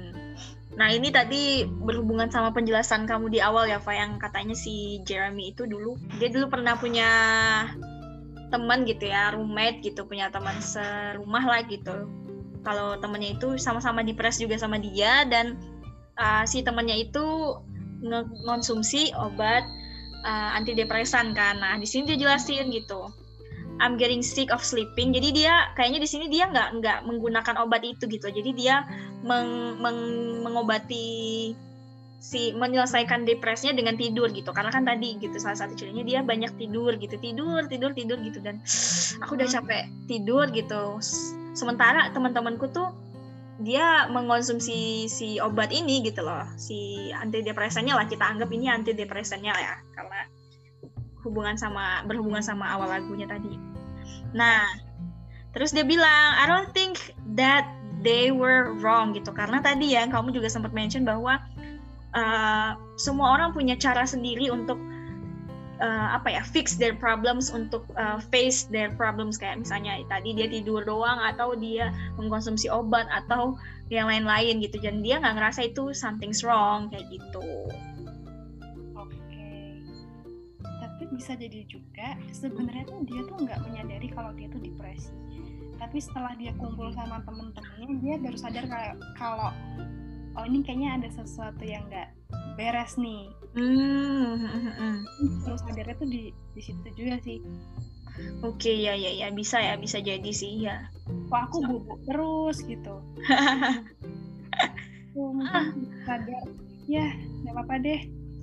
[0.72, 5.52] Nah ini tadi berhubungan sama penjelasan kamu di awal ya, Fa, yang katanya si Jeremy
[5.52, 7.11] itu dulu dia dulu pernah punya
[8.48, 12.08] teman gitu ya, roommate gitu, punya teman serumah lah gitu.
[12.64, 15.61] Kalau temennya itu sama-sama dipres juga sama dia dan
[16.16, 17.24] uh, si temannya itu
[18.46, 19.64] ngonsumsi obat
[20.24, 21.61] uh, antidepresan kan.
[21.61, 23.12] Nah di sini dia jelasin gitu.
[23.83, 25.11] I'm getting sick of sleeping.
[25.11, 28.31] Jadi dia kayaknya di sini dia nggak nggak menggunakan obat itu gitu.
[28.31, 28.87] Jadi dia
[29.27, 31.51] meng, meng- mengobati
[32.23, 34.55] si menyelesaikan depresinya dengan tidur gitu.
[34.55, 38.38] Karena kan tadi gitu salah satu cirinya dia banyak tidur gitu, tidur tidur tidur gitu
[38.38, 38.62] dan
[39.18, 41.03] aku udah capek tidur gitu.
[41.59, 42.95] Sementara teman-temanku tuh
[43.61, 49.75] dia mengonsumsi si obat ini gitu loh, si antidepresannya lah kita anggap ini antidepresannya ya
[49.95, 50.21] karena
[51.22, 53.58] hubungan sama berhubungan sama awal lagunya tadi.
[54.35, 54.66] Nah,
[55.54, 57.66] terus dia bilang, I don't think that
[58.02, 61.38] they were wrong gitu karena tadi ya kamu juga sempat mention bahwa
[62.18, 64.76] uh, semua orang punya cara sendiri untuk
[65.78, 70.50] uh, apa ya fix their problems untuk uh, face their problems kayak misalnya tadi dia
[70.50, 73.54] tidur doang atau dia mengkonsumsi obat atau
[73.88, 77.44] yang lain-lain gitu dan dia nggak ngerasa itu something's wrong kayak gitu.
[81.12, 85.12] Bisa jadi juga sebenarnya tuh dia tuh nggak menyadari kalau dia tuh depresi.
[85.77, 89.51] Tapi setelah dia kumpul sama temen-temennya, dia baru sadar kayak kalau
[90.37, 92.09] oh ini kayaknya ada sesuatu yang nggak
[92.57, 95.05] beres nih Hmm.
[95.44, 97.37] terus sadarnya tuh di di situ juga sih
[98.40, 100.88] Oke ya ya ya bisa ya bisa jadi sih ya.
[101.29, 102.96] kok aku bubuk terus gitu
[105.12, 106.44] Aku mungkin sadar
[106.88, 107.12] ya
[107.44, 108.01] nggak apa-apa deh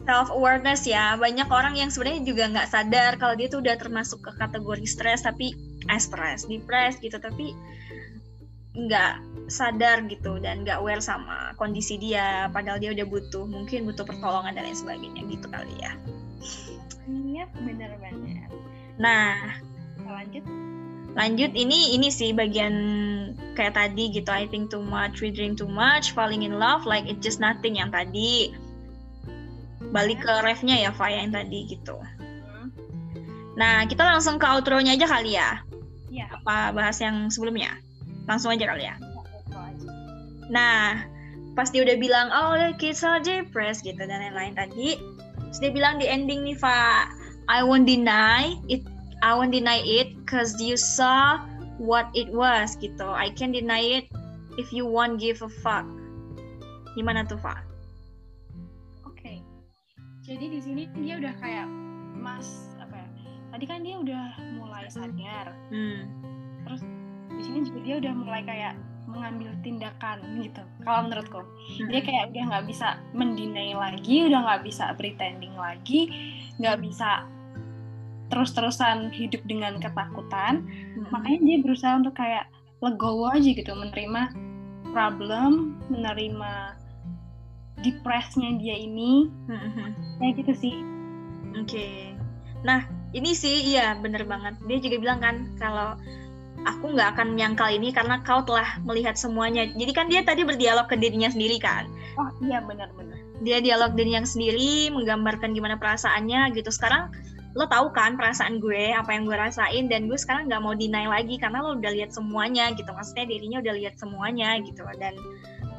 [0.09, 1.13] Self awareness ya.
[1.21, 5.21] Banyak orang yang sebenarnya juga nggak sadar kalau dia tuh udah termasuk ke kategori stres
[5.21, 5.53] tapi
[5.85, 7.21] eh stres, depres gitu.
[7.21, 7.53] Tapi
[8.73, 9.13] nggak
[9.53, 12.49] sadar gitu dan nggak aware sama kondisi dia.
[12.49, 15.93] Padahal dia udah butuh mungkin butuh pertolongan dan lain sebagainya gitu kali ya.
[17.05, 18.49] iya bener banget.
[18.97, 19.61] Nah
[20.09, 20.41] lanjut.
[21.13, 21.53] lanjut.
[21.53, 22.73] Ini ini sih bagian
[23.53, 24.33] kayak tadi gitu.
[24.33, 27.77] I think too much we drink too much falling in love like it's just nothing
[27.77, 28.57] yang tadi
[29.89, 31.97] balik ke refnya ya Faya yang tadi gitu.
[32.21, 32.69] Hmm,
[33.57, 35.61] nah kita langsung ke outro-nya aja kali ya?
[36.09, 36.29] Iya.
[36.41, 37.77] Apa bahas yang sebelumnya?
[38.29, 38.95] Langsung aja kali ya?
[39.49, 39.89] Aja.
[40.49, 41.03] nah
[41.53, 44.97] pas dia udah bilang oh the kids are depressed gitu dan lain-lain tadi
[45.49, 47.05] terus dia bilang di ending nih Fa
[47.49, 48.85] I won't deny it
[49.19, 51.43] I won't deny it cause you saw
[51.79, 53.07] what it was gitu.
[53.07, 54.05] I can deny it
[54.59, 55.87] if you won't give a fuck.
[56.95, 57.59] Gimana tuh Fa?
[60.29, 61.65] Jadi di sini dia udah kayak
[62.13, 63.07] Mas apa ya?
[63.49, 64.25] Tadi kan dia udah
[64.61, 65.57] mulai sadar.
[65.73, 66.05] Hmm.
[66.69, 66.81] Terus
[67.33, 68.77] di sini juga dia udah mulai kayak
[69.09, 70.61] mengambil tindakan gitu.
[70.85, 71.41] Kalau menurutku,
[71.89, 76.13] dia kayak udah nggak bisa mendinai lagi, udah nggak bisa pretending lagi,
[76.61, 77.25] nggak bisa
[78.29, 80.61] terus-terusan hidup dengan ketakutan.
[80.61, 81.09] Hmm.
[81.09, 82.45] Makanya dia berusaha untuk kayak
[82.85, 84.29] legowo aja gitu, menerima
[84.93, 86.78] problem, menerima
[87.81, 89.95] depresnya dia ini, Hmm.
[90.19, 90.75] kayak gitu sih.
[91.57, 92.13] Oke.
[92.61, 92.83] Nah,
[93.15, 94.59] ini sih iya bener banget.
[94.67, 95.95] Dia juga bilang kan kalau
[96.67, 99.69] aku nggak akan menyangkal ini karena kau telah melihat semuanya.
[99.71, 101.87] Jadi kan dia tadi berdialog ke dirinya sendiri kan.
[102.19, 103.15] Oh iya benar-benar.
[103.39, 106.67] Dia dialog dirinya sendiri, menggambarkan gimana perasaannya gitu.
[106.67, 107.07] Sekarang
[107.57, 111.07] lo tahu kan perasaan gue, apa yang gue rasain dan gue sekarang nggak mau deny
[111.09, 112.91] lagi karena lo udah lihat semuanya gitu.
[112.91, 115.15] Maksudnya dirinya udah lihat semuanya gitu dan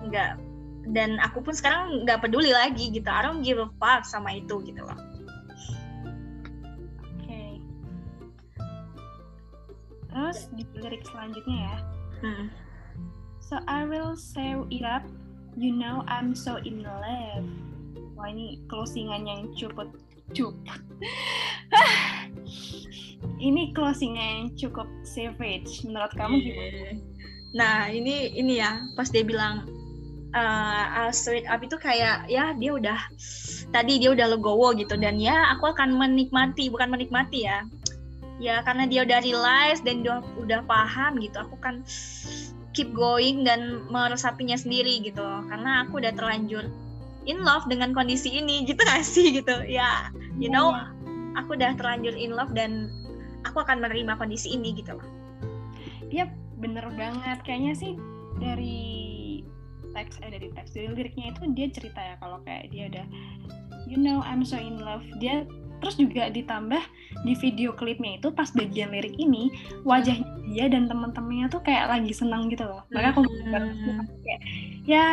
[0.08, 0.40] nggak
[0.88, 3.06] dan aku pun sekarang nggak peduli lagi gitu.
[3.08, 4.98] I don't give a fuck sama itu gitu loh.
[7.04, 7.60] Oke.
[10.08, 11.76] Terus di lirik selanjutnya ya.
[12.24, 12.46] Hmm.
[13.40, 15.04] So I will sew it up.
[15.58, 17.48] You know I'm so in love.
[18.14, 19.90] Wah ini closingan yang cukup
[20.30, 20.80] cukup.
[23.46, 25.82] ini closingan yang cukup savage.
[25.82, 26.80] Menurut kamu gimana?
[27.50, 29.66] Nah ini ini ya pas dia bilang
[30.34, 32.98] uh, sew it up itu kayak ya dia udah
[33.70, 37.66] tadi dia udah legowo gitu dan ya aku akan menikmati bukan menikmati ya.
[38.40, 41.84] Ya karena dia udah realize dan udah udah paham gitu aku kan
[42.72, 45.24] keep going dan meresapinya sendiri gitu.
[45.50, 46.64] Karena aku udah terlanjur
[47.28, 49.60] in love dengan kondisi ini gitu gak sih gitu.
[49.68, 50.08] Ya
[50.40, 50.72] you know
[51.36, 52.88] aku udah terlanjur in love dan
[53.44, 54.96] aku akan menerima kondisi ini gitu.
[54.96, 55.08] Loh
[56.08, 57.44] Dia bener banget.
[57.44, 57.92] Kayaknya sih
[58.40, 59.09] dari
[59.92, 63.06] teks eh dari teks dari liriknya itu dia cerita ya kalau kayak dia udah
[63.88, 65.04] you know I'm so in love.
[65.18, 65.44] Dia
[65.80, 66.82] terus juga ditambah
[67.24, 69.48] di video klipnya itu pas bagian lirik ini
[69.88, 72.84] wajahnya dia dan teman-temannya tuh kayak lagi senang gitu loh.
[72.92, 74.04] Mereka aku Hmm.
[74.22, 74.40] kayak
[74.84, 75.04] ya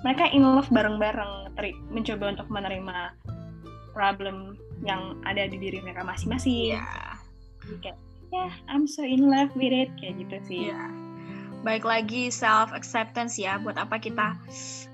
[0.00, 1.52] mereka in love bareng-bareng
[1.92, 3.14] mencoba untuk menerima
[3.94, 6.76] problem yang ada di diri mereka masing-masing.
[6.76, 6.84] Iya.
[7.64, 7.98] Jadi kayak
[8.34, 10.60] ya I'm so in love with it kayak gitu sih.
[10.72, 11.03] Iya.
[11.64, 13.56] Baik lagi self acceptance ya.
[13.56, 14.36] Buat apa kita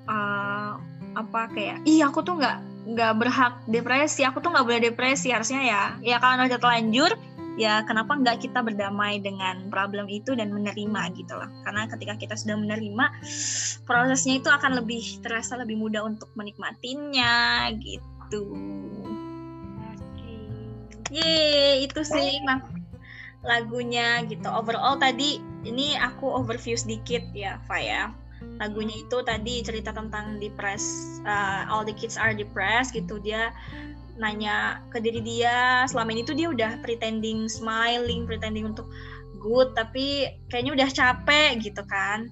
[0.07, 0.79] uh,
[1.19, 2.59] apa kayak, ih aku tuh nggak
[2.95, 4.23] nggak berhak depresi.
[4.23, 5.83] Aku tuh nggak boleh depresi harusnya ya.
[6.01, 7.11] Ya kalau udah terlanjur,
[7.59, 11.51] ya kenapa nggak kita berdamai dengan problem itu dan menerima gitu loh.
[11.67, 13.05] Karena ketika kita sudah menerima,
[13.83, 18.55] prosesnya itu akan lebih terasa lebih mudah untuk menikmatinya gitu.
[19.91, 20.33] Oke.
[21.11, 22.39] Yeay, itu sih
[23.43, 24.47] lagunya gitu.
[24.47, 28.13] Overall tadi ini aku overview sedikit ya, Fa ya.
[28.57, 30.85] Lagunya itu tadi cerita tentang depres,
[31.29, 33.21] uh, all the kids are depressed gitu.
[33.21, 33.53] Dia
[34.17, 38.89] nanya ke diri dia, selama ini tuh dia udah pretending smiling, pretending untuk
[39.41, 42.29] good, tapi kayaknya udah capek gitu kan.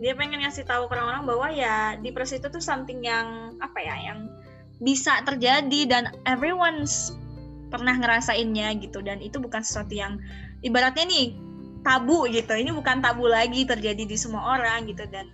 [0.00, 3.96] Dia pengen ngasih tahu ke orang-orang bahwa ya depresi itu tuh something yang apa ya,
[4.00, 4.28] yang
[4.80, 7.12] bisa terjadi dan everyone's
[7.70, 10.18] pernah ngerasainnya gitu dan itu bukan sesuatu yang
[10.64, 11.49] ibaratnya nih
[11.82, 12.52] tabu gitu.
[12.52, 15.04] Ini bukan tabu lagi terjadi di semua orang gitu.
[15.08, 15.30] Dan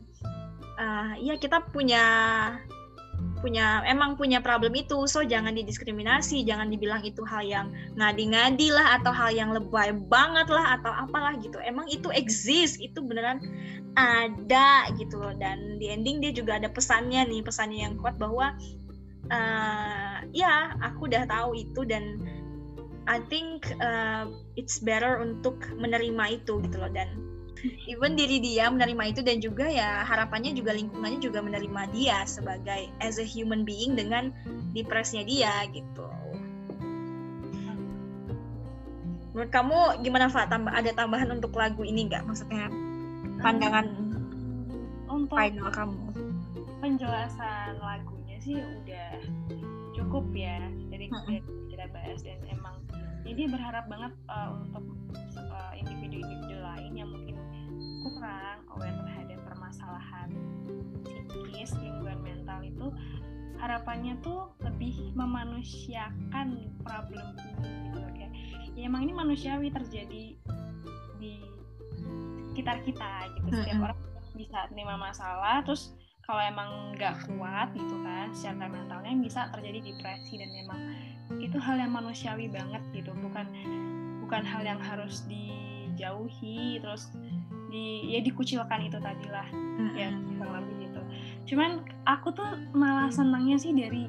[0.78, 2.04] uh, ya kita punya
[3.40, 5.04] punya emang punya problem itu.
[5.06, 10.48] So jangan didiskriminasi jangan dibilang itu hal yang ngadi-ngadi lah atau hal yang lebay banget
[10.48, 11.60] lah atau apalah gitu.
[11.62, 13.40] Emang itu exist itu beneran
[13.96, 15.34] ada gitu loh.
[15.36, 18.56] Dan di ending dia juga ada pesannya nih pesannya yang kuat bahwa
[19.30, 22.20] uh, ya aku udah tahu itu dan
[23.06, 24.26] I think uh,
[24.58, 27.06] it's better untuk menerima itu gitu loh dan
[27.86, 32.90] even diri dia menerima itu dan juga ya harapannya juga lingkungannya juga menerima dia sebagai
[33.00, 34.34] as a human being dengan
[34.74, 36.06] depresnya dia gitu.
[39.36, 40.48] Menurut kamu gimana Pak?
[40.48, 42.24] Tambah ada tambahan untuk lagu ini nggak?
[42.24, 42.72] Maksudnya
[43.44, 43.84] pandangan
[45.12, 46.04] untuk final kamu?
[46.80, 49.10] Penjelasan lagunya sih udah
[49.92, 51.68] cukup ya dari hmm.
[51.68, 52.40] kita bahas dan
[53.26, 54.84] jadi berharap banget uh, untuk
[55.50, 57.36] uh, individu-individu lain yang mungkin
[58.06, 60.28] kurang aware terhadap permasalahan
[61.26, 62.86] psikis gangguan mental itu
[63.58, 68.32] harapannya tuh lebih memanusiakan problem ini gitu loh kayak
[68.76, 70.24] ya emang ini manusiawi terjadi
[71.16, 71.34] di
[72.52, 73.48] sekitar kita gitu.
[73.52, 73.98] Setiap orang
[74.36, 80.36] bisa terima masalah terus kalau emang nggak kuat gitu kan secara mentalnya bisa terjadi depresi
[80.36, 80.80] dan emang
[81.42, 83.46] itu hal yang manusiawi banget gitu bukan
[84.22, 87.10] bukan hal yang harus dijauhi terus
[87.70, 89.94] di ya dikucilkan itu tadi lah mm-hmm.
[89.98, 91.00] ya kurang lebih gitu.
[91.54, 94.06] Cuman aku tuh malah senangnya sih dari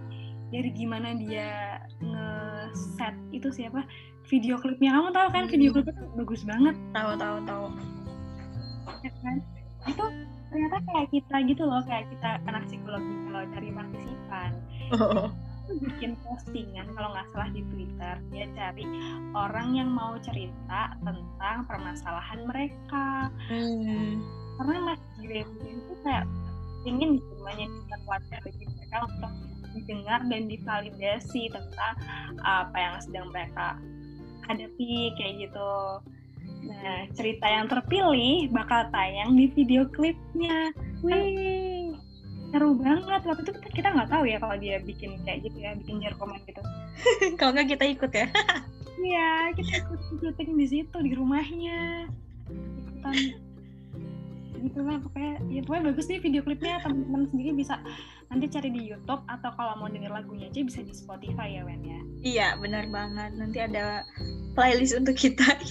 [0.53, 3.83] dari gimana dia nge-set itu siapa
[4.29, 4.93] video klipnya.
[4.93, 6.75] Kamu tahu kan video klipnya tuh bagus banget.
[6.93, 7.65] Tahu tahu tahu.
[9.01, 9.37] Ya kan?
[9.89, 10.05] Itu
[10.47, 14.51] ternyata kayak kita gitu loh kayak kita anak psikologi kalau cari partisipan
[14.95, 15.27] oh
[15.75, 18.15] bikin postingan kalau nggak salah di Twitter.
[18.31, 18.85] Dia cari
[19.35, 23.31] orang yang mau cerita tentang permasalahan mereka.
[23.51, 24.23] Hmm.
[24.57, 26.25] karena Mas Jiren itu kayak
[26.89, 27.95] ingin semuanya kita
[28.41, 29.33] bagi mereka untuk
[29.77, 31.93] didengar dan divalidasi tentang
[32.41, 33.77] apa yang sedang mereka
[34.49, 35.73] hadapi kayak gitu.
[36.65, 40.73] Nah cerita yang terpilih bakal tayang di video klipnya.
[41.05, 41.76] Wih
[42.51, 43.21] seru banget.
[43.23, 46.39] Waktu itu kita kita nggak tahu ya kalau dia bikin kayak gitu ya bikin jerkoman
[46.47, 46.61] gitu.
[47.39, 48.27] Kalau nggak kita ikut ya.
[48.97, 52.09] Iya kita ikut syuting di situ di rumahnya.
[52.49, 53.13] Ikutan.
[54.57, 56.81] Gitu lah pokoknya ya pokoknya bagus nih video klipnya.
[56.81, 57.77] Teman-teman sendiri bisa
[58.33, 61.85] nanti cari di YouTube atau kalau mau denger lagunya aja bisa di Spotify ya Wen
[61.85, 61.99] ya.
[62.25, 63.37] Iya benar banget.
[63.37, 64.01] Nanti ada
[64.57, 65.45] playlist untuk kita.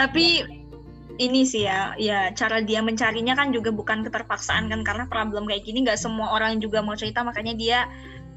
[0.00, 0.44] Tapi
[1.28, 1.94] ini sih ya.
[1.98, 6.34] Ya cara dia mencarinya kan juga bukan keterpaksaan kan karena problem kayak gini nggak semua
[6.34, 7.78] orang juga mau cerita makanya dia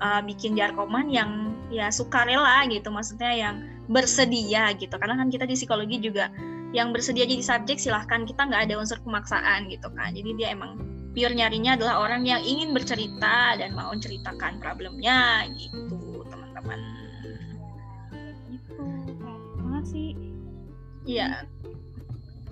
[0.03, 2.93] uh, bikin jarkoman yang ya sukarela gitu.
[2.93, 3.55] Maksudnya yang
[3.89, 4.93] bersedia gitu.
[4.95, 6.29] Karena kan kita di psikologi juga
[6.73, 8.23] yang bersedia jadi subjek silahkan.
[8.23, 12.43] Kita nggak ada unsur pemaksaan gitu kan jadi dia emang pure nyarinya adalah orang yang
[12.43, 16.79] ingin bercerita dan mau ceritakan problemnya gitu teman-teman.
[19.07, 19.31] Gitu.
[19.63, 20.11] Banget sih.
[21.07, 21.47] Iya,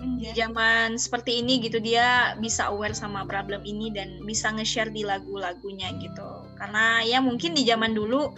[0.04, 5.02] di zaman seperti ini gitu dia bisa aware sama problem ini dan bisa nge-share di
[5.02, 6.44] lagu-lagunya gitu.
[6.60, 8.30] Karena ya mungkin di zaman dulu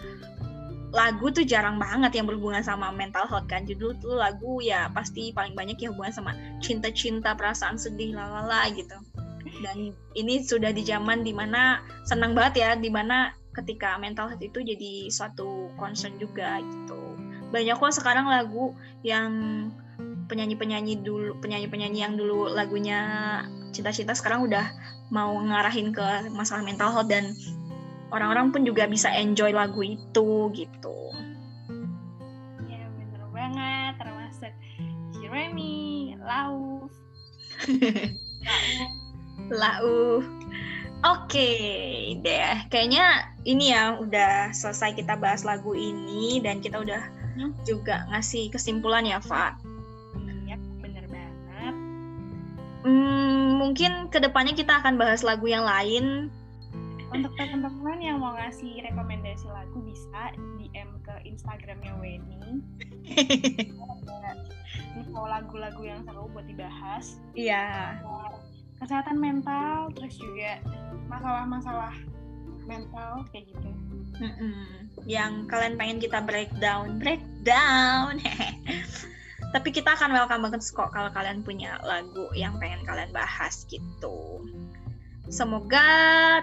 [0.95, 3.67] lagu tuh jarang banget yang berhubungan sama mental health kan.
[3.67, 8.97] Judul tuh lagu ya pasti paling banyak yang hubungan sama cinta-cinta perasaan sedih lalala gitu.
[9.61, 14.45] Dan ini sudah di zaman di mana senang banget ya di mana ketika mental health
[14.45, 17.01] itu jadi suatu concern juga gitu.
[17.53, 19.33] Banyak kok sekarang lagu yang
[20.27, 22.99] penyanyi-penyanyi dulu penyanyi-penyanyi yang dulu lagunya
[23.71, 24.67] cinta-cinta sekarang udah
[25.11, 27.31] mau ngarahin ke masalah mental health dan
[28.11, 30.99] orang-orang pun juga bisa enjoy lagu itu gitu.
[32.67, 34.53] Ya bener banget termasuk
[35.19, 36.91] Jeremy, Lau.
[39.51, 39.95] Lau.
[41.07, 46.99] Oke okay, deh, kayaknya ini ya udah selesai kita bahas lagu ini dan kita udah
[47.37, 47.53] hmm?
[47.62, 49.66] juga ngasih kesimpulan ya, Pak
[52.87, 56.31] Hmm, mungkin ke depannya kita akan bahas lagu yang lain.
[57.11, 62.62] Untuk teman-teman yang mau ngasih rekomendasi lagu bisa DM ke Instagramnya Weni.
[65.03, 67.18] Info lagu-lagu yang seru buat dibahas.
[67.34, 67.99] Iya.
[68.78, 70.62] Kesehatan mental, terus juga
[71.11, 71.95] masalah-masalah
[72.70, 73.70] mental kayak gitu.
[74.22, 74.62] Mm -mm.
[75.11, 78.22] Yang kalian pengen kita breakdown, breakdown.
[79.57, 84.45] tapi kita akan welcome banget kok kalau kalian punya lagu yang pengen kalian bahas gitu.
[85.33, 85.89] Semoga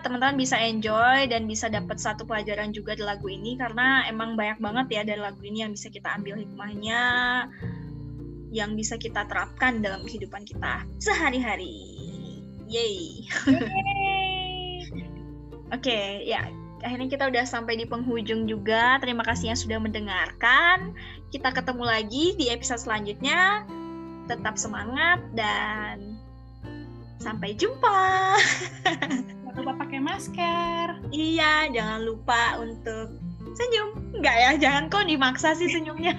[0.01, 4.57] teman-teman bisa enjoy dan bisa dapat satu pelajaran juga di lagu ini karena emang banyak
[4.57, 7.01] banget ya dari lagu ini yang bisa kita ambil hikmahnya
[8.49, 11.85] yang bisa kita terapkan dalam kehidupan kita sehari-hari.
[12.65, 13.29] Yay.
[13.45, 14.89] Yay.
[15.77, 18.99] Oke, ya akhirnya kita udah sampai di penghujung juga.
[18.99, 20.93] Terima kasih yang sudah mendengarkan.
[21.31, 23.63] Kita ketemu lagi di episode selanjutnya.
[24.29, 26.19] Tetap semangat dan
[27.23, 28.35] sampai jumpa.
[28.83, 30.87] Jangan lupa pakai masker.
[31.15, 33.15] Iya, jangan lupa untuk
[33.55, 33.89] senyum.
[34.19, 36.17] Enggak ya, jangan kok dimaksa sih senyumnya.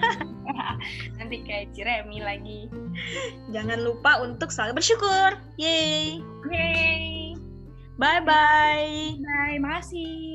[1.21, 2.71] Nanti kayak Ciremi lagi.
[3.53, 5.37] Jangan lupa untuk selalu bersyukur.
[5.61, 6.23] Yeay.
[6.49, 7.35] Yeay.
[7.95, 9.19] Bye-bye.
[9.23, 10.34] Bye, makasih.